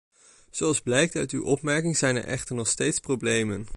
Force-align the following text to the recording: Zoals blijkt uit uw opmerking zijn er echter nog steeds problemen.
Zoals 0.51 0.81
blijkt 0.81 1.15
uit 1.15 1.31
uw 1.31 1.43
opmerking 1.43 1.97
zijn 1.97 2.15
er 2.15 2.25
echter 2.25 2.55
nog 2.55 2.67
steeds 2.67 2.99
problemen. 2.99 3.67